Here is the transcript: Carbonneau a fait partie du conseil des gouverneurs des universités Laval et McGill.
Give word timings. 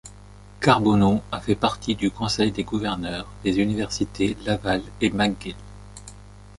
Carbonneau 0.61 1.21
a 1.31 1.39
fait 1.39 1.53
partie 1.53 1.93
du 1.93 2.09
conseil 2.09 2.51
des 2.51 2.63
gouverneurs 2.63 3.27
des 3.43 3.59
universités 3.59 4.35
Laval 4.47 4.81
et 4.99 5.11
McGill. 5.11 5.53